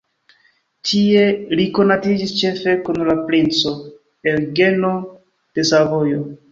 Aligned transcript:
Tie 0.91 1.25
li 1.59 1.67
konatiĝis, 1.75 2.33
ĉefe 2.41 2.75
kun 2.89 3.01
la 3.11 3.19
princo 3.29 3.77
Eŭgeno 4.35 4.99
de 5.55 5.71
Savojo. 5.75 6.31